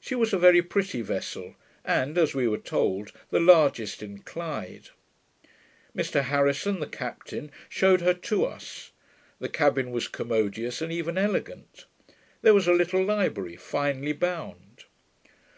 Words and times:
She 0.00 0.14
was 0.14 0.32
a 0.32 0.38
very 0.38 0.62
pretty 0.62 1.02
vessel, 1.02 1.54
and, 1.84 2.16
as 2.16 2.32
we 2.34 2.48
were 2.48 2.56
told, 2.56 3.12
the 3.28 3.38
largest 3.38 4.02
in 4.02 4.20
Clyde. 4.22 4.88
Mr 5.94 6.22
Harrison, 6.22 6.80
the 6.80 6.86
captain 6.86 7.50
shewed 7.68 8.00
her 8.00 8.14
to 8.14 8.46
us. 8.46 8.92
The 9.40 9.50
cabin 9.50 9.90
was 9.90 10.08
commodious, 10.08 10.80
and 10.80 10.90
even 10.90 11.18
elegant. 11.18 11.84
There 12.40 12.54
was 12.54 12.66
a 12.66 12.72
little 12.72 13.04
library, 13.04 13.56
finely 13.56 14.14
bound. 14.14 14.84